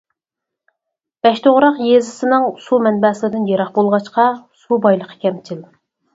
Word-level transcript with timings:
بەشتوغراق 1.27 1.81
يېزىسىنىڭ 1.87 2.47
سۇ 2.69 2.81
مەنبەسىدىن 2.87 3.45
يىراق 3.53 3.71
بولغاچقا، 3.77 4.27
سۇ 4.65 4.83
بايلىقى 4.89 5.21
كەمچىل. 5.29 5.63